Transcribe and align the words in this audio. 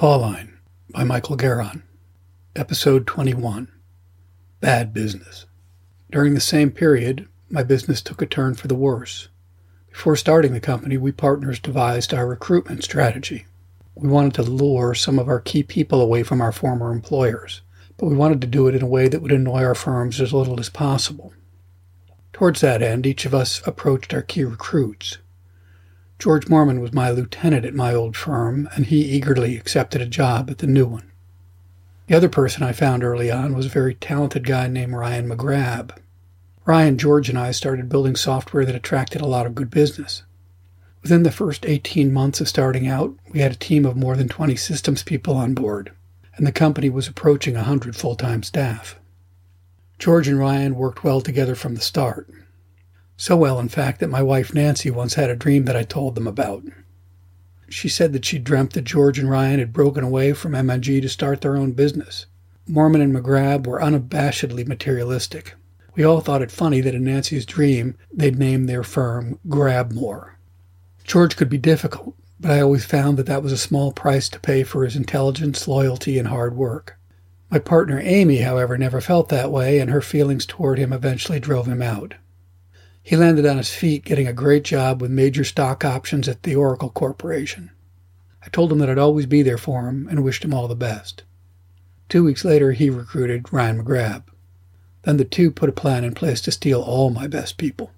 Fall 0.00 0.34
by 0.94 1.04
Michael 1.04 1.36
Garon. 1.36 1.82
Episode 2.56 3.06
21 3.06 3.68
Bad 4.58 4.94
Business. 4.94 5.44
During 6.10 6.32
the 6.32 6.40
same 6.40 6.70
period, 6.70 7.28
my 7.50 7.62
business 7.62 8.00
took 8.00 8.22
a 8.22 8.26
turn 8.26 8.54
for 8.54 8.66
the 8.66 8.74
worse. 8.74 9.28
Before 9.90 10.16
starting 10.16 10.54
the 10.54 10.58
company, 10.58 10.96
we 10.96 11.12
partners 11.12 11.58
devised 11.58 12.14
our 12.14 12.26
recruitment 12.26 12.82
strategy. 12.82 13.44
We 13.94 14.08
wanted 14.08 14.32
to 14.36 14.42
lure 14.42 14.94
some 14.94 15.18
of 15.18 15.28
our 15.28 15.38
key 15.38 15.62
people 15.62 16.00
away 16.00 16.22
from 16.22 16.40
our 16.40 16.50
former 16.50 16.92
employers, 16.92 17.60
but 17.98 18.06
we 18.06 18.16
wanted 18.16 18.40
to 18.40 18.46
do 18.46 18.68
it 18.68 18.74
in 18.74 18.80
a 18.80 18.86
way 18.86 19.06
that 19.06 19.20
would 19.20 19.32
annoy 19.32 19.62
our 19.62 19.74
firms 19.74 20.18
as 20.18 20.32
little 20.32 20.58
as 20.58 20.70
possible. 20.70 21.34
Towards 22.32 22.62
that 22.62 22.80
end, 22.80 23.04
each 23.04 23.26
of 23.26 23.34
us 23.34 23.60
approached 23.66 24.14
our 24.14 24.22
key 24.22 24.44
recruits. 24.44 25.18
George 26.20 26.50
Mormon 26.50 26.82
was 26.82 26.92
my 26.92 27.10
lieutenant 27.10 27.64
at 27.64 27.72
my 27.72 27.94
old 27.94 28.14
firm, 28.14 28.68
and 28.74 28.84
he 28.84 29.00
eagerly 29.00 29.56
accepted 29.56 30.02
a 30.02 30.06
job 30.06 30.50
at 30.50 30.58
the 30.58 30.66
new 30.66 30.84
one. 30.84 31.10
The 32.08 32.14
other 32.14 32.28
person 32.28 32.62
I 32.62 32.72
found 32.72 33.02
early 33.02 33.30
on 33.30 33.54
was 33.54 33.64
a 33.64 33.70
very 33.70 33.94
talented 33.94 34.46
guy 34.46 34.68
named 34.68 34.92
Ryan 34.92 35.30
McGrab. 35.30 35.96
Ryan, 36.66 36.98
George, 36.98 37.30
and 37.30 37.38
I 37.38 37.52
started 37.52 37.88
building 37.88 38.16
software 38.16 38.66
that 38.66 38.74
attracted 38.74 39.22
a 39.22 39.26
lot 39.26 39.46
of 39.46 39.54
good 39.54 39.70
business. 39.70 40.22
Within 41.02 41.22
the 41.22 41.30
first 41.30 41.64
18 41.64 42.12
months 42.12 42.38
of 42.42 42.50
starting 42.50 42.86
out, 42.86 43.16
we 43.32 43.40
had 43.40 43.52
a 43.52 43.56
team 43.56 43.86
of 43.86 43.96
more 43.96 44.14
than 44.14 44.28
20 44.28 44.56
systems 44.56 45.02
people 45.02 45.34
on 45.36 45.54
board, 45.54 45.90
and 46.36 46.46
the 46.46 46.52
company 46.52 46.90
was 46.90 47.08
approaching 47.08 47.54
100 47.54 47.96
full 47.96 48.14
time 48.14 48.42
staff. 48.42 49.00
George 49.98 50.28
and 50.28 50.38
Ryan 50.38 50.74
worked 50.74 51.02
well 51.02 51.22
together 51.22 51.54
from 51.54 51.76
the 51.76 51.80
start. 51.80 52.28
So 53.20 53.36
well, 53.36 53.60
in 53.60 53.68
fact, 53.68 54.00
that 54.00 54.08
my 54.08 54.22
wife 54.22 54.54
Nancy 54.54 54.90
once 54.90 55.12
had 55.12 55.28
a 55.28 55.36
dream 55.36 55.66
that 55.66 55.76
I 55.76 55.82
told 55.82 56.14
them 56.14 56.26
about. 56.26 56.64
She 57.68 57.86
said 57.86 58.14
that 58.14 58.24
she 58.24 58.38
dreamt 58.38 58.72
that 58.72 58.84
George 58.84 59.18
and 59.18 59.28
Ryan 59.28 59.58
had 59.58 59.74
broken 59.74 60.02
away 60.02 60.32
from 60.32 60.52
MNG 60.52 61.02
to 61.02 61.08
start 61.10 61.42
their 61.42 61.54
own 61.54 61.72
business. 61.72 62.24
Mormon 62.66 63.02
and 63.02 63.14
McGrab 63.14 63.66
were 63.66 63.78
unabashedly 63.78 64.66
materialistic. 64.66 65.52
We 65.94 66.02
all 66.02 66.22
thought 66.22 66.40
it 66.40 66.50
funny 66.50 66.80
that 66.80 66.94
in 66.94 67.04
Nancy's 67.04 67.44
dream 67.44 67.94
they'd 68.10 68.38
named 68.38 68.70
their 68.70 68.82
firm 68.82 69.38
Grabmore. 69.46 70.36
George 71.04 71.36
could 71.36 71.50
be 71.50 71.58
difficult, 71.58 72.14
but 72.40 72.52
I 72.52 72.62
always 72.62 72.86
found 72.86 73.18
that 73.18 73.26
that 73.26 73.42
was 73.42 73.52
a 73.52 73.58
small 73.58 73.92
price 73.92 74.30
to 74.30 74.40
pay 74.40 74.62
for 74.62 74.82
his 74.82 74.96
intelligence, 74.96 75.68
loyalty, 75.68 76.18
and 76.18 76.28
hard 76.28 76.56
work. 76.56 76.96
My 77.50 77.58
partner 77.58 78.00
Amy, 78.02 78.38
however, 78.38 78.78
never 78.78 79.02
felt 79.02 79.28
that 79.28 79.52
way, 79.52 79.78
and 79.78 79.90
her 79.90 80.00
feelings 80.00 80.46
toward 80.46 80.78
him 80.78 80.90
eventually 80.90 81.38
drove 81.38 81.66
him 81.66 81.82
out. 81.82 82.14
He 83.02 83.16
landed 83.16 83.46
on 83.46 83.56
his 83.56 83.72
feet 83.72 84.04
getting 84.04 84.28
a 84.28 84.32
great 84.32 84.62
job 84.62 85.00
with 85.00 85.10
major 85.10 85.44
stock 85.44 85.84
options 85.84 86.28
at 86.28 86.42
the 86.42 86.54
Oracle 86.54 86.90
Corporation. 86.90 87.70
I 88.44 88.48
told 88.48 88.72
him 88.72 88.78
that 88.78 88.90
I'd 88.90 88.98
always 88.98 89.26
be 89.26 89.42
there 89.42 89.58
for 89.58 89.88
him 89.88 90.06
and 90.08 90.22
wished 90.22 90.44
him 90.44 90.54
all 90.54 90.68
the 90.68 90.74
best. 90.74 91.24
Two 92.08 92.24
weeks 92.24 92.44
later, 92.44 92.72
he 92.72 92.90
recruited 92.90 93.52
Ryan 93.52 93.82
McGrab. 93.82 94.24
Then 95.02 95.16
the 95.16 95.24
two 95.24 95.50
put 95.50 95.68
a 95.68 95.72
plan 95.72 96.04
in 96.04 96.14
place 96.14 96.40
to 96.42 96.52
steal 96.52 96.82
all 96.82 97.10
my 97.10 97.26
best 97.26 97.56
people. 97.56 97.90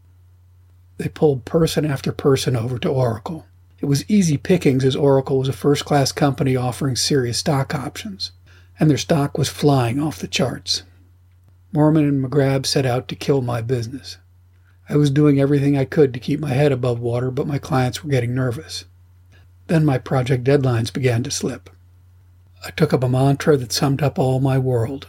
They 0.99 1.09
pulled 1.09 1.45
person 1.45 1.85
after 1.85 2.13
person 2.13 2.55
over 2.55 2.79
to 2.79 2.89
Oracle. 2.89 3.47
It 3.81 3.87
was 3.87 4.09
easy 4.09 4.37
pickings 4.37 4.85
as 4.85 4.95
Oracle 4.95 5.39
was 5.39 5.49
a 5.49 5.53
first 5.53 5.85
class 5.85 6.13
company 6.13 6.55
offering 6.55 6.95
serious 6.95 7.39
stock 7.39 7.75
options, 7.75 8.31
and 8.79 8.89
their 8.89 8.99
stock 8.99 9.37
was 9.37 9.49
flying 9.49 9.99
off 9.99 10.21
the 10.21 10.29
charts. 10.29 10.85
Mormon 11.73 12.07
and 12.07 12.25
McGrab 12.25 12.67
set 12.67 12.87
out 12.87 13.09
to 13.09 13.17
kill 13.17 13.43
my 13.43 13.61
business. 13.61 14.19
I 14.93 14.97
was 14.97 15.11
doing 15.11 15.41
everything 15.41 15.77
I 15.77 15.85
could 15.85 16.15
to 16.15 16.21
keep 16.21 16.39
my 16.39 16.51
head 16.51 16.71
above 16.71 17.01
water, 17.01 17.33
but 17.33 17.49
my 17.49 17.59
clients 17.59 18.05
were 18.05 18.11
getting 18.11 18.35
nervous. 18.35 18.85
Then 19.67 19.85
my 19.85 19.99
project 19.99 20.45
deadlines 20.45 20.93
began 20.93 21.25
to 21.25 21.31
slip. 21.33 21.69
I 22.65 22.71
took 22.71 22.93
up 22.93 23.03
a 23.03 23.09
mantra 23.09 23.57
that 23.57 23.73
summed 23.73 24.03
up 24.03 24.19
all 24.19 24.39
my 24.39 24.59
world 24.59 25.09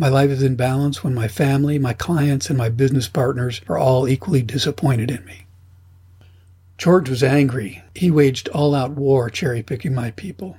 my 0.00 0.08
life 0.08 0.30
is 0.30 0.44
in 0.44 0.54
balance 0.54 1.02
when 1.02 1.12
my 1.12 1.26
family, 1.26 1.76
my 1.76 1.92
clients, 1.92 2.48
and 2.48 2.56
my 2.56 2.68
business 2.68 3.08
partners 3.08 3.60
are 3.68 3.76
all 3.76 4.06
equally 4.06 4.42
disappointed 4.42 5.10
in 5.10 5.24
me. 5.24 5.46
George 6.78 7.10
was 7.10 7.24
angry. 7.24 7.82
He 7.96 8.08
waged 8.08 8.48
all 8.50 8.76
out 8.76 8.92
war 8.92 9.28
cherry 9.28 9.60
picking 9.60 9.96
my 9.96 10.12
people. 10.12 10.56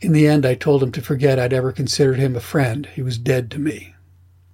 In 0.00 0.12
the 0.12 0.28
end, 0.28 0.46
I 0.46 0.54
told 0.54 0.80
him 0.80 0.92
to 0.92 1.02
forget 1.02 1.40
I'd 1.40 1.52
ever 1.52 1.72
considered 1.72 2.18
him 2.18 2.36
a 2.36 2.40
friend. 2.40 2.86
He 2.94 3.02
was 3.02 3.18
dead 3.18 3.50
to 3.50 3.58
me. 3.58 3.94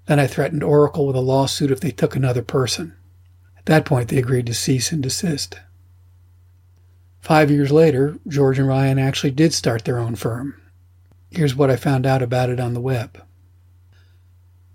Then 0.07 0.21
I 0.21 0.27
threatened 0.27 0.63
Oracle 0.63 1.07
with 1.07 1.17
a 1.17 1.21
lawsuit 1.21 1.71
if 1.71 1.81
they 1.81 1.91
took 1.91 2.15
another 2.15 2.43
person. 2.43 2.95
At 3.57 3.67
that 3.67 3.85
point, 3.85 4.09
they 4.09 4.19
agreed 4.19 4.47
to 4.47 4.55
cease 4.55 4.93
and 4.93 5.03
desist. 5.03 5.59
Five 7.21 7.51
years 7.51 7.73
later, 7.73 8.19
George 8.29 8.59
and 8.59 8.69
Ryan 8.69 8.99
actually 8.99 9.31
did 9.31 9.55
start 9.55 9.85
their 9.87 9.99
own 9.99 10.15
firm. 10.15 10.61
Here's 11.31 11.57
what 11.57 11.71
I 11.71 11.77
found 11.77 12.05
out 12.05 12.23
about 12.23 12.51
it 12.51 12.61
on 12.61 12.75
the 12.75 12.81
web. 12.81 13.23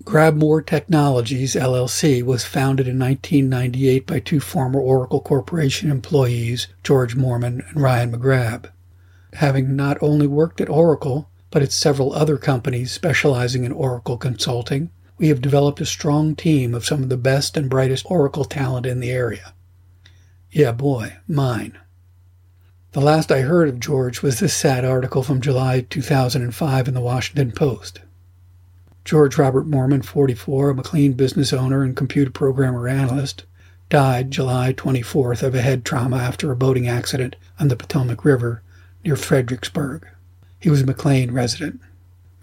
Grabmore 0.04 0.66
Technologies 0.66 1.54
LLC 1.54 2.24
was 2.24 2.46
founded 2.46 2.88
in 2.88 2.98
1998 2.98 4.08
by 4.08 4.20
two 4.20 4.40
former 4.40 4.80
Oracle 4.80 5.22
Corporation 5.22 5.92
employees, 5.92 6.68
George 6.84 7.16
Mormon 7.16 7.64
and 7.70 7.80
Ryan 7.80 8.14
McGrab. 8.14 8.72
Having 9.34 9.76
not 9.76 9.98
only 10.02 10.26
worked 10.26 10.60
at 10.60 10.70
Oracle, 10.70 11.30
but 11.52 11.62
at 11.62 11.72
several 11.72 12.14
other 12.14 12.38
companies 12.38 12.92
specializing 12.92 13.64
in 13.64 13.72
Oracle 13.72 14.18
consulting, 14.18 14.90
we 15.20 15.28
have 15.28 15.42
developed 15.42 15.82
a 15.82 15.86
strong 15.86 16.34
team 16.34 16.74
of 16.74 16.86
some 16.86 17.04
of 17.04 17.10
the 17.10 17.18
best 17.18 17.58
and 17.58 17.70
brightest 17.70 18.06
Oracle 18.10 18.46
talent 18.46 18.86
in 18.86 19.02
the 19.02 19.12
area. 19.12 19.54
Yeah, 20.50 20.72
boy, 20.72 21.18
mine. 21.28 21.78
The 22.94 23.02
last 23.02 23.32
I 23.32 23.42
heard 23.42 23.70
of 23.70 23.80
George 23.80 24.24
was 24.24 24.40
this 24.40 24.54
sad 24.54 24.84
article 24.84 25.22
from 25.22 25.42
July 25.42 25.82
2005 25.82 26.88
in 26.88 26.94
the 26.94 27.02
Washington 27.02 27.52
Post. 27.52 28.00
George 29.06 29.38
Robert 29.38 29.68
Mormon, 29.68 30.02
44, 30.02 30.70
a 30.70 30.76
McLean 30.76 31.14
business 31.14 31.52
owner 31.52 31.84
and 31.84 31.96
computer 31.96 32.32
programmer 32.32 32.88
analyst, 32.88 33.44
died 33.90 34.32
July 34.32 34.74
24th 34.74 35.44
of 35.44 35.54
a 35.54 35.62
head 35.62 35.84
trauma 35.84 36.18
after 36.18 36.52
a 36.52 36.56
boating 36.56 36.88
accident 36.88 37.36
on 37.60 37.68
the 37.68 37.76
Potomac 37.76 38.24
River 38.24 38.64
near 39.04 39.16
Fredericksburg. 39.16 40.08
He 40.60 40.70
was 40.70 40.82
a 40.82 40.86
McLean 40.86 41.32
resident. 41.32 41.82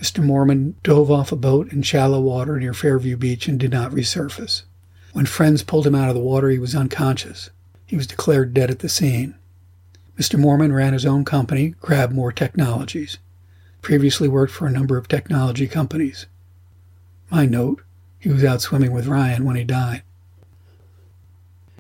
Mr. 0.01 0.23
Mormon 0.23 0.77
dove 0.83 1.11
off 1.11 1.33
a 1.33 1.37
boat 1.37 1.73
in 1.73 1.83
shallow 1.83 2.21
water 2.21 2.59
near 2.59 2.75
Fairview 2.75 3.17
Beach 3.17 3.49
and 3.49 3.59
did 3.59 3.71
not 3.71 3.93
resurface. 3.93 4.63
When 5.13 5.25
friends 5.27 5.63
pulled 5.63 5.87
him 5.87 5.95
out 5.95 6.09
of 6.11 6.15
the 6.15 6.21
water, 6.21 6.51
he 6.51 6.59
was 6.59 6.75
unconscious. 6.75 7.49
He 7.87 7.97
was 7.97 8.07
declared 8.07 8.53
dead 8.53 8.71
at 8.71 8.81
the 8.81 8.89
scene. 8.89 9.35
Mr. 10.19 10.39
Mormon 10.39 10.73
ran 10.73 10.93
his 10.93 11.07
own 11.07 11.25
company, 11.25 11.75
Grabmore 11.81 12.35
Technologies. 12.35 13.19
Previously 13.81 14.29
worked 14.29 14.53
for 14.53 14.67
a 14.67 14.73
number 14.73 14.99
of 14.99 15.09
technology 15.09 15.67
companies. 15.67 16.27
My 17.31 17.47
note, 17.47 17.83
he 18.19 18.29
was 18.29 18.45
out 18.45 18.61
swimming 18.61 18.93
with 18.93 19.07
Ryan 19.07 19.45
when 19.45 19.57
he 19.57 19.65
died. 19.65 20.03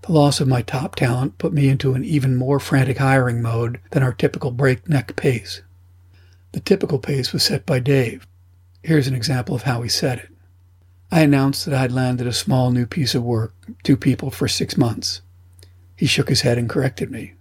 The 0.02 0.12
loss 0.12 0.40
of 0.40 0.46
my 0.46 0.62
top 0.62 0.94
talent 0.94 1.36
put 1.36 1.52
me 1.52 1.68
into 1.68 1.94
an 1.94 2.04
even 2.04 2.36
more 2.36 2.60
frantic 2.60 2.98
hiring 2.98 3.42
mode 3.42 3.80
than 3.90 4.02
our 4.02 4.12
typical 4.12 4.52
breakneck 4.52 5.16
pace. 5.16 5.62
The 6.56 6.62
typical 6.62 6.98
pace 6.98 7.34
was 7.34 7.42
set 7.42 7.66
by 7.66 7.80
Dave. 7.80 8.26
Here's 8.82 9.06
an 9.06 9.14
example 9.14 9.54
of 9.54 9.64
how 9.64 9.82
he 9.82 9.90
set 9.90 10.20
it. 10.20 10.30
I 11.12 11.20
announced 11.20 11.66
that 11.66 11.74
I'd 11.74 11.92
landed 11.92 12.26
a 12.26 12.32
small 12.32 12.70
new 12.70 12.86
piece 12.86 13.14
of 13.14 13.22
work, 13.22 13.52
two 13.82 13.94
people 13.94 14.30
for 14.30 14.48
six 14.48 14.74
months. 14.74 15.20
He 15.96 16.06
shook 16.06 16.30
his 16.30 16.40
head 16.40 16.56
and 16.56 16.66
corrected 16.66 17.10
me. 17.10 17.34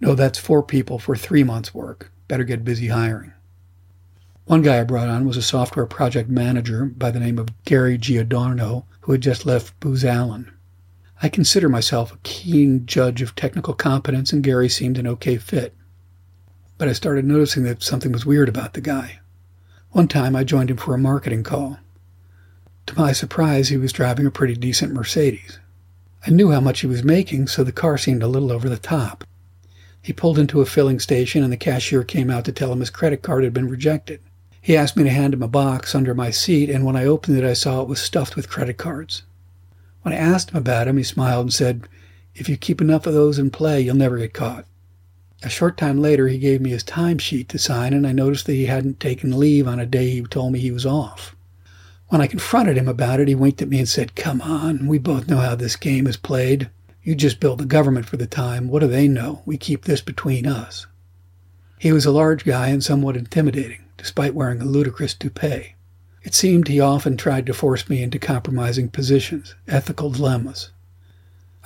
No, 0.00 0.14
that's 0.14 0.38
four 0.38 0.62
people 0.62 0.98
for 0.98 1.14
three 1.14 1.44
months' 1.44 1.74
work. 1.74 2.10
Better 2.28 2.44
get 2.44 2.64
busy 2.64 2.86
hiring. 2.86 3.34
One 4.46 4.62
guy 4.62 4.80
I 4.80 4.84
brought 4.84 5.10
on 5.10 5.26
was 5.26 5.36
a 5.36 5.42
software 5.42 5.84
project 5.84 6.30
manager 6.30 6.86
by 6.86 7.10
the 7.10 7.20
name 7.20 7.38
of 7.38 7.50
Gary 7.66 7.98
Giordano, 7.98 8.86
who 9.00 9.12
had 9.12 9.20
just 9.20 9.44
left 9.44 9.78
Booz 9.80 10.02
Allen. 10.02 10.50
I 11.20 11.28
consider 11.28 11.68
myself 11.68 12.10
a 12.10 12.18
keen 12.22 12.86
judge 12.86 13.20
of 13.20 13.34
technical 13.34 13.74
competence, 13.74 14.32
and 14.32 14.42
Gary 14.42 14.70
seemed 14.70 14.96
an 14.96 15.06
okay 15.08 15.36
fit. 15.36 15.74
But 16.78 16.88
I 16.88 16.92
started 16.92 17.24
noticing 17.24 17.62
that 17.64 17.82
something 17.82 18.12
was 18.12 18.26
weird 18.26 18.48
about 18.48 18.74
the 18.74 18.80
guy. 18.80 19.20
One 19.92 20.08
time 20.08 20.36
I 20.36 20.44
joined 20.44 20.70
him 20.70 20.76
for 20.76 20.94
a 20.94 20.98
marketing 20.98 21.42
call. 21.42 21.78
To 22.86 22.98
my 22.98 23.12
surprise, 23.12 23.68
he 23.68 23.78
was 23.78 23.92
driving 23.92 24.26
a 24.26 24.30
pretty 24.30 24.54
decent 24.54 24.92
Mercedes. 24.92 25.58
I 26.26 26.30
knew 26.30 26.50
how 26.50 26.60
much 26.60 26.80
he 26.80 26.86
was 26.86 27.02
making, 27.02 27.46
so 27.46 27.64
the 27.64 27.72
car 27.72 27.96
seemed 27.96 28.22
a 28.22 28.28
little 28.28 28.52
over 28.52 28.68
the 28.68 28.76
top. 28.76 29.24
He 30.02 30.12
pulled 30.12 30.38
into 30.38 30.60
a 30.60 30.66
filling 30.66 31.00
station, 31.00 31.42
and 31.42 31.52
the 31.52 31.56
cashier 31.56 32.04
came 32.04 32.30
out 32.30 32.44
to 32.44 32.52
tell 32.52 32.72
him 32.72 32.80
his 32.80 32.90
credit 32.90 33.22
card 33.22 33.42
had 33.42 33.54
been 33.54 33.68
rejected. 33.68 34.20
He 34.60 34.76
asked 34.76 34.96
me 34.96 35.04
to 35.04 35.10
hand 35.10 35.32
him 35.32 35.42
a 35.42 35.48
box 35.48 35.94
under 35.94 36.14
my 36.14 36.30
seat, 36.30 36.68
and 36.68 36.84
when 36.84 36.94
I 36.94 37.06
opened 37.06 37.38
it, 37.38 37.44
I 37.44 37.54
saw 37.54 37.80
it 37.80 37.88
was 37.88 38.00
stuffed 38.00 38.36
with 38.36 38.50
credit 38.50 38.76
cards. 38.76 39.22
When 40.02 40.12
I 40.12 40.18
asked 40.18 40.50
him 40.50 40.58
about 40.58 40.88
him, 40.88 40.96
he 40.96 41.02
smiled 41.04 41.46
and 41.46 41.52
said, 41.52 41.88
If 42.34 42.48
you 42.48 42.56
keep 42.56 42.80
enough 42.80 43.06
of 43.06 43.14
those 43.14 43.38
in 43.38 43.50
play, 43.50 43.80
you'll 43.80 43.96
never 43.96 44.18
get 44.18 44.34
caught. 44.34 44.66
A 45.42 45.50
short 45.50 45.76
time 45.76 46.00
later, 46.00 46.28
he 46.28 46.38
gave 46.38 46.60
me 46.60 46.70
his 46.70 46.82
timesheet 46.82 47.48
to 47.48 47.58
sign, 47.58 47.92
and 47.92 48.06
I 48.06 48.12
noticed 48.12 48.46
that 48.46 48.54
he 48.54 48.66
hadn't 48.66 49.00
taken 49.00 49.38
leave 49.38 49.68
on 49.68 49.78
a 49.78 49.86
day 49.86 50.10
he 50.10 50.22
told 50.22 50.52
me 50.52 50.58
he 50.58 50.70
was 50.70 50.86
off. 50.86 51.36
When 52.08 52.20
I 52.20 52.26
confronted 52.26 52.78
him 52.78 52.88
about 52.88 53.20
it, 53.20 53.28
he 53.28 53.34
winked 53.34 53.60
at 53.60 53.68
me 53.68 53.78
and 53.78 53.88
said, 53.88 54.14
Come 54.14 54.40
on, 54.40 54.86
we 54.86 54.98
both 54.98 55.28
know 55.28 55.38
how 55.38 55.54
this 55.54 55.76
game 55.76 56.06
is 56.06 56.16
played. 56.16 56.70
You 57.02 57.14
just 57.14 57.40
build 57.40 57.58
the 57.58 57.66
government 57.66 58.06
for 58.06 58.16
the 58.16 58.26
time. 58.26 58.68
What 58.68 58.80
do 58.80 58.86
they 58.86 59.08
know? 59.08 59.42
We 59.44 59.56
keep 59.56 59.84
this 59.84 60.00
between 60.00 60.46
us. 60.46 60.86
He 61.78 61.92
was 61.92 62.06
a 62.06 62.10
large 62.10 62.44
guy 62.44 62.68
and 62.68 62.82
somewhat 62.82 63.16
intimidating, 63.16 63.84
despite 63.96 64.34
wearing 64.34 64.62
a 64.62 64.64
ludicrous 64.64 65.14
toupee. 65.14 65.74
It 66.22 66.34
seemed 66.34 66.66
he 66.66 66.80
often 66.80 67.16
tried 67.16 67.46
to 67.46 67.54
force 67.54 67.88
me 67.88 68.02
into 68.02 68.18
compromising 68.18 68.88
positions, 68.88 69.54
ethical 69.68 70.10
dilemmas. 70.10 70.70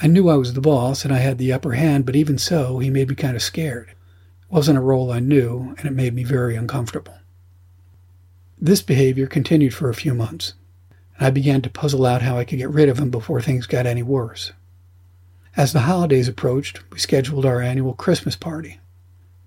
I 0.03 0.07
knew 0.07 0.31
I 0.31 0.37
was 0.37 0.55
the 0.55 0.63
boss 0.63 1.05
and 1.05 1.13
I 1.13 1.19
had 1.19 1.37
the 1.37 1.53
upper 1.53 1.73
hand, 1.73 2.07
but 2.07 2.17
even 2.17 2.39
so, 2.39 2.79
he 2.79 2.89
made 2.89 3.11
me 3.11 3.15
kind 3.15 3.37
of 3.37 3.43
scared. 3.43 3.91
It 3.91 3.97
wasn't 4.49 4.79
a 4.79 4.83
role 4.83 5.13
I 5.13 5.21
knew, 5.21 5.75
and 5.77 5.87
it 5.87 5.93
made 5.93 6.15
me 6.15 6.25
very 6.25 6.57
uncomfortable. 6.57 7.19
This 8.59 8.81
behavior 8.81 9.27
continued 9.27 9.75
for 9.75 9.91
a 9.91 9.95
few 9.95 10.15
months, 10.15 10.55
and 11.19 11.27
I 11.27 11.31
began 11.31 11.61
to 11.63 11.71
puzzle 11.71 12.07
out 12.07 12.23
how 12.23 12.39
I 12.39 12.45
could 12.45 12.59
get 12.59 12.71
rid 12.71 12.89
of 12.89 12.99
him 12.99 13.11
before 13.11 13.43
things 13.43 13.67
got 13.67 13.87
any 13.87 14.03
worse. 14.03 14.53
As 15.55 15.73
the 15.73 15.81
holidays 15.81 16.29
approached, 16.29 16.81
we 16.91 16.99
scheduled 16.99 17.45
our 17.45 17.61
annual 17.61 17.93
Christmas 17.93 18.37
party, 18.37 18.81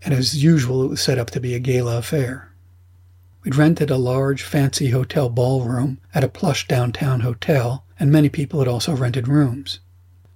and 0.03 0.13
as 0.13 0.43
usual, 0.43 0.83
it 0.83 0.89
was 0.89 1.01
set 1.01 1.17
up 1.17 1.31
to 1.31 1.39
be 1.39 1.55
a 1.55 1.59
gala 1.59 1.97
affair. 1.97 2.51
We'd 3.43 3.55
rented 3.55 3.89
a 3.89 3.97
large, 3.97 4.43
fancy 4.43 4.89
hotel 4.89 5.29
ballroom 5.29 5.99
at 6.13 6.23
a 6.23 6.29
plush 6.29 6.67
downtown 6.67 7.21
hotel, 7.21 7.85
and 7.99 8.11
many 8.11 8.29
people 8.29 8.59
had 8.59 8.67
also 8.67 8.95
rented 8.95 9.27
rooms. 9.27 9.79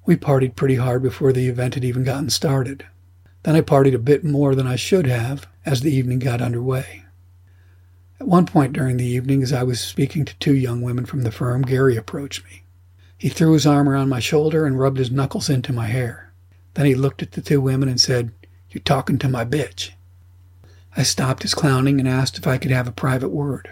We 0.08 0.16
partied 0.16 0.56
pretty 0.56 0.76
hard 0.76 1.04
before 1.04 1.34
the 1.34 1.50
event 1.50 1.74
had 1.74 1.84
even 1.84 2.06
gotten 2.06 2.30
started. 2.30 2.86
Then 3.44 3.58
I 3.58 3.62
partied 3.62 3.94
a 3.94 4.00
bit 4.00 4.24
more 4.24 4.56
than 4.56 4.66
I 4.66 4.78
should 4.78 5.06
have 5.06 5.48
as 5.66 5.82
the 5.82 5.94
evening 5.94 6.20
got 6.20 6.42
underway. 6.42 7.04
At 8.18 8.28
one 8.30 8.46
point 8.46 8.72
during 8.72 8.96
the 8.96 9.06
evening, 9.06 9.44
as 9.44 9.52
I 9.52 9.64
was 9.64 9.82
speaking 9.82 10.24
to 10.24 10.36
two 10.38 10.56
young 10.56 10.82
women 10.82 11.06
from 11.06 11.24
the 11.24 11.32
firm, 11.32 11.62
Gary 11.62 11.98
approached 11.98 12.46
me. 12.46 12.64
He 13.18 13.28
threw 13.28 13.52
his 13.52 13.68
arm 13.68 13.90
around 13.90 14.08
my 14.08 14.22
shoulder 14.22 14.66
and 14.66 14.80
rubbed 14.80 14.98
his 14.98 15.12
knuckles 15.12 15.50
into 15.50 15.74
my 15.74 15.88
hair. 15.88 16.32
Then 16.76 16.86
he 16.86 16.96
looked 16.96 17.22
at 17.22 17.34
the 17.34 17.42
two 17.42 17.60
women 17.60 17.90
and 17.90 18.00
said, 18.00 18.32
You're 18.70 18.84
talking 18.84 19.20
to 19.20 19.28
my 19.28 19.44
bitch. 19.44 19.92
I 20.96 21.04
stopped 21.04 21.42
his 21.44 21.54
clowning 21.54 22.00
and 22.00 22.08
asked 22.08 22.38
if 22.38 22.48
I 22.48 22.58
could 22.58 22.72
have 22.72 22.88
a 22.88 22.94
private 22.94 23.30
word. 23.30 23.72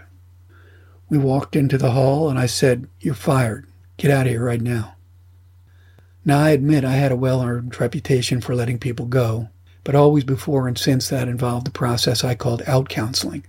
We 1.07 1.17
walked 1.17 1.55
into 1.55 1.77
the 1.77 1.91
hall 1.91 2.29
and 2.29 2.37
I 2.37 2.47
said, 2.47 2.89
You're 2.99 3.13
fired. 3.13 3.67
Get 3.95 4.11
out 4.11 4.25
of 4.25 4.33
here 4.33 4.43
right 4.43 4.61
now. 4.61 4.95
Now, 6.27 6.39
I 6.39 6.49
admit 6.49 6.83
I 6.83 6.93
had 6.93 7.11
a 7.11 7.15
well 7.15 7.43
earned 7.43 7.79
reputation 7.79 8.41
for 8.41 8.55
letting 8.55 8.79
people 8.79 9.05
go, 9.05 9.49
but 9.83 9.93
always 9.93 10.23
before 10.23 10.67
and 10.67 10.75
since 10.75 11.07
that 11.09 11.27
involved 11.27 11.67
the 11.67 11.71
process 11.71 12.23
I 12.23 12.33
called 12.33 12.63
out 12.65 12.89
counseling. 12.89 13.45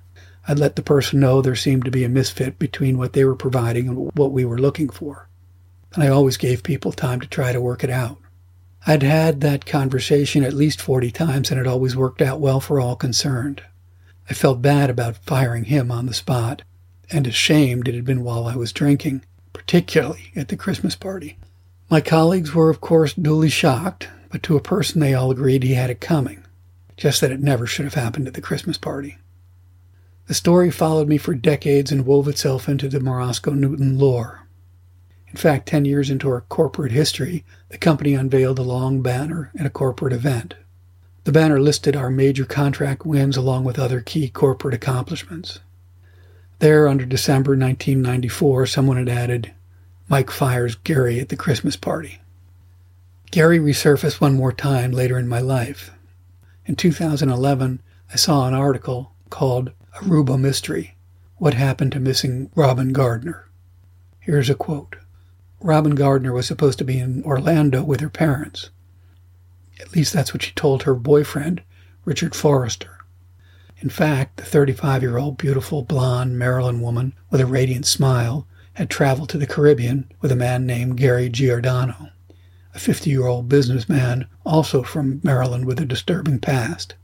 I'd 0.47 0.59
let 0.59 0.77
the 0.77 0.83
person 0.83 1.19
know 1.19 1.41
there 1.41 1.57
seemed 1.57 1.87
to 1.87 1.91
be 1.91 2.05
a 2.05 2.09
misfit 2.11 2.59
between 2.59 2.99
what 2.99 3.15
they 3.15 3.25
were 3.25 3.35
providing 3.35 3.89
and 3.89 4.13
what 4.15 4.31
we 4.31 4.45
were 4.45 4.59
looking 4.59 4.91
for. 4.91 5.27
And 5.95 6.05
I 6.05 6.09
always 6.09 6.37
gave 6.37 6.63
people 6.63 6.93
time 6.93 7.21
to 7.21 7.27
try 7.27 7.53
to 7.53 7.63
work 7.63 7.83
it 7.83 7.89
out. 7.89 8.19
I'd 8.87 9.03
had 9.03 9.41
that 9.41 9.65
conversation 9.65 10.45
at 10.45 10.53
least 10.53 10.81
40 10.81 11.11
times 11.11 11.51
and 11.51 11.59
it 11.59 11.67
always 11.67 11.97
worked 11.97 12.21
out 12.21 12.41
well 12.41 12.61
for 12.61 12.79
all 12.79 12.95
concerned. 12.95 13.63
I 14.29 14.35
felt 14.35 14.61
bad 14.61 14.91
about 14.91 15.17
firing 15.17 15.65
him 15.65 15.91
on 15.91 16.07
the 16.07 16.15
spot, 16.15 16.63
and 17.11 17.27
ashamed 17.27 17.89
it 17.89 17.95
had 17.95 18.05
been 18.05 18.25
while 18.25 18.47
I 18.47 18.57
was 18.57 18.73
drinking, 18.73 19.25
particularly 19.53 20.33
at 20.35 20.49
the 20.49 20.57
Christmas 20.57 20.97
party. 20.97 21.39
My 21.89 22.01
colleagues 22.01 22.53
were, 22.53 22.69
of 22.69 22.81
course, 22.81 23.15
duly 23.15 23.49
shocked, 23.49 24.09
but 24.31 24.43
to 24.43 24.57
a 24.57 24.61
person 24.61 25.01
they 25.01 25.15
all 25.15 25.31
agreed 25.31 25.63
he 25.63 25.75
had 25.75 25.89
it 25.89 26.01
coming, 26.01 26.43
just 26.97 27.21
that 27.21 27.31
it 27.31 27.41
never 27.41 27.65
should 27.65 27.85
have 27.85 27.95
happened 27.95 28.27
at 28.27 28.35
the 28.35 28.41
Christmas 28.41 28.77
party. 28.77 29.19
The 30.27 30.35
story 30.35 30.73
followed 30.73 31.07
me 31.07 31.17
for 31.17 31.35
decades 31.35 31.93
and 31.93 32.05
wove 32.05 32.27
itself 32.27 32.69
into 32.69 32.89
the 32.89 32.99
Morosco 32.99 33.53
Newton 33.53 33.99
lore. 33.99 34.49
In 35.29 35.37
fact, 35.37 35.69
10 35.69 35.85
years 35.85 36.11
into 36.11 36.29
our 36.29 36.41
corporate 36.41 36.91
history, 36.91 37.45
the 37.69 37.79
company 37.79 38.15
unveiled 38.15 38.59
a 38.59 38.63
long 38.63 39.01
banner 39.01 39.53
at 39.57 39.67
a 39.67 39.71
corporate 39.71 40.13
event. 40.13 40.55
The 41.23 41.33
banner 41.33 41.61
listed 41.61 41.95
our 41.95 42.11
major 42.11 42.45
contract 42.45 43.07
wins 43.07 43.37
along 43.37 43.63
with 43.63 43.79
other 43.79 44.01
key 44.01 44.29
corporate 44.29 44.75
accomplishments. 44.75 45.61
There, 46.59 46.89
under 46.89 47.05
December 47.05 47.53
1994, 47.53 48.67
someone 48.67 48.97
had 48.97 49.09
added, 49.09 49.53
Mike 50.09 50.31
fires 50.31 50.77
Gary 50.77 51.19
at 51.19 51.31
the 51.31 51.37
Christmas 51.37 51.75
party. 51.75 52.21
Gary 53.33 53.59
resurfaced 53.59 54.21
one 54.21 54.37
more 54.37 54.53
time 54.53 54.93
later 54.93 55.19
in 55.19 55.27
my 55.27 55.41
life. 55.41 55.91
In 56.65 56.77
2011, 56.77 57.83
I 58.13 58.17
saw 58.17 58.47
an 58.47 58.55
article 58.55 59.13
called 59.31 59.73
Aruba 59.97 60.39
Mystery 60.39 60.97
What 61.39 61.55
Happened 61.55 61.91
to 61.93 62.01
Missing 62.01 62.51
Robyn 62.55 62.93
Gardner. 62.93 63.49
Here's 64.21 64.49
a 64.49 64.55
quote 64.55 64.95
Robyn 65.61 65.97
Gardner 65.97 66.33
was 66.33 66.47
supposed 66.47 66.79
to 66.79 66.85
be 66.85 67.01
in 67.01 67.25
Orlando 67.25 67.83
with 67.83 67.99
her 67.99 68.09
parents. 68.09 68.71
At 69.81 69.93
least 69.93 70.13
that's 70.13 70.33
what 70.33 70.43
she 70.43 70.53
told 70.53 70.85
her 70.85 70.95
boyfriend, 70.95 71.63
Richard 72.05 72.37
Forrester. 72.37 72.99
In 73.79 73.89
fact, 73.89 74.37
the 74.37 74.45
35 74.45 75.03
year 75.03 75.19
old 75.19 75.37
beautiful 75.37 75.83
blonde 75.83 76.39
Maryland 76.39 76.81
woman 76.81 77.13
with 77.29 77.41
a 77.41 77.47
radiant 77.47 77.87
smile 77.87 78.47
had 78.77 78.91
traveled 78.91 79.31
to 79.31 79.39
the 79.39 79.47
Caribbean 79.47 80.07
with 80.21 80.31
a 80.31 80.37
man 80.37 80.67
named 80.67 80.99
Gary 80.99 81.31
Giordano, 81.31 82.11
a 82.75 82.79
50 82.79 83.09
year 83.09 83.27
old 83.27 83.49
businessman 83.49 84.27
also 84.45 84.83
from 84.83 85.19
Maryland 85.25 85.65
with 85.65 85.81
a 85.81 85.87
disturbing 85.87 86.39
past. 86.39 86.95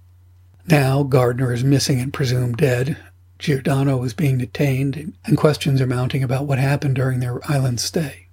Now, 0.68 1.02
Gardner 1.02 1.50
is 1.50 1.64
missing 1.64 1.98
and 1.98 2.12
presumed 2.12 2.58
dead. 2.58 2.98
Giordano 3.38 4.02
is 4.04 4.12
being 4.12 4.36
detained, 4.36 5.14
and 5.24 5.38
questions 5.38 5.80
are 5.80 5.86
mounting 5.86 6.22
about 6.22 6.44
what 6.44 6.58
happened 6.58 6.96
during 6.96 7.20
their 7.20 7.40
island 7.50 7.80
stay. 7.80 8.28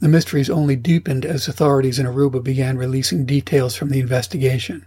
The 0.00 0.08
mysteries 0.08 0.50
only 0.50 0.76
deepened 0.76 1.24
as 1.24 1.48
authorities 1.48 1.98
in 1.98 2.04
Aruba 2.04 2.44
began 2.44 2.76
releasing 2.76 3.24
details 3.24 3.74
from 3.76 3.88
the 3.88 3.98
investigation. 3.98 4.84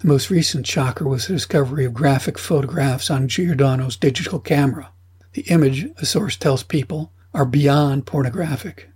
The 0.00 0.08
most 0.08 0.30
recent 0.30 0.66
shocker 0.66 1.06
was 1.08 1.28
the 1.28 1.34
discovery 1.34 1.84
of 1.84 1.94
graphic 1.94 2.38
photographs 2.38 3.08
on 3.08 3.28
Giordano's 3.28 3.96
digital 3.96 4.40
camera. 4.40 4.90
The 5.34 5.42
image, 5.42 5.86
a 5.98 6.06
source 6.06 6.36
tells 6.36 6.62
people, 6.62 7.12
are 7.34 7.44
beyond 7.44 8.06
pornographic. 8.06 8.90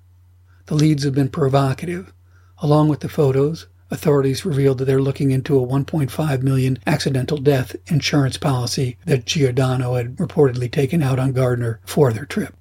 The 0.66 0.76
leads 0.76 1.02
have 1.04 1.14
been 1.14 1.30
provocative. 1.30 2.12
Along 2.58 2.88
with 2.88 3.00
the 3.00 3.08
photos, 3.08 3.66
authorities 3.90 4.44
revealed 4.44 4.78
that 4.78 4.84
they're 4.84 5.02
looking 5.02 5.32
into 5.32 5.58
a 5.58 5.66
1.5 5.66 6.42
million 6.42 6.78
accidental 6.86 7.38
death 7.38 7.74
insurance 7.86 8.36
policy 8.36 8.96
that 9.04 9.24
Giordano 9.24 9.94
had 9.94 10.16
reportedly 10.16 10.70
taken 10.70 11.02
out 11.02 11.18
on 11.18 11.32
Gardner 11.32 11.80
for 11.84 12.12
their 12.12 12.26
trip. 12.26 12.54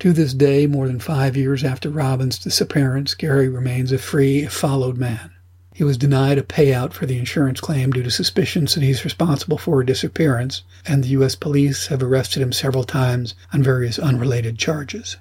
To 0.00 0.12
this 0.12 0.34
day, 0.34 0.66
more 0.66 0.88
than 0.88 1.00
five 1.00 1.36
years 1.36 1.62
after 1.62 1.90
Robyn's 1.90 2.38
disappearance, 2.38 3.14
Gary 3.14 3.48
remains 3.48 3.92
a 3.92 3.98
free, 3.98 4.46
followed 4.46 4.96
man. 4.96 5.30
He 5.78 5.84
was 5.84 5.96
denied 5.96 6.38
a 6.38 6.42
payout 6.42 6.92
for 6.92 7.06
the 7.06 7.18
insurance 7.18 7.60
claim 7.60 7.92
due 7.92 8.02
to 8.02 8.10
suspicions 8.10 8.74
that 8.74 8.82
he's 8.82 9.04
responsible 9.04 9.58
for 9.58 9.76
her 9.76 9.84
disappearance, 9.84 10.64
and 10.84 11.04
the 11.04 11.10
U.S. 11.10 11.36
police 11.36 11.86
have 11.86 12.02
arrested 12.02 12.42
him 12.42 12.50
several 12.50 12.82
times 12.82 13.36
on 13.52 13.62
various 13.62 13.96
unrelated 13.96 14.58
charges. 14.58 15.18